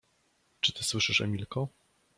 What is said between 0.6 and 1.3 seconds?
ty słyszysz,